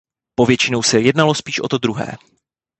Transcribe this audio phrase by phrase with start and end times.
[0.35, 2.13] Povětšinou se jednalo spíš o to druhé.